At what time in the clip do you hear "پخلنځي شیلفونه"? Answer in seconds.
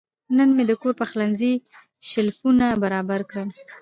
1.01-2.65